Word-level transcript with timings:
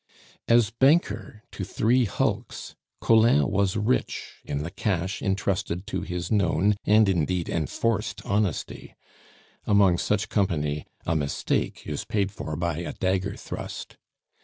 As 0.47 0.71
banker 0.71 1.43
to 1.51 1.63
three 1.63 2.05
hulks, 2.05 2.73
Collin 3.01 3.51
was 3.51 3.77
rich 3.77 4.37
in 4.43 4.63
the 4.63 4.71
cash 4.71 5.21
intrusted 5.21 5.85
to 5.85 6.01
his 6.01 6.31
known, 6.31 6.75
and 6.87 7.07
indeed 7.07 7.47
enforced, 7.47 8.25
honesty. 8.25 8.95
Among 9.67 9.99
such 9.99 10.27
company 10.27 10.87
a 11.05 11.15
mistake 11.15 11.83
is 11.85 12.03
paid 12.03 12.31
for 12.31 12.55
by 12.55 12.77
a 12.79 12.93
dagger 12.93 13.35
thrust. 13.35 13.97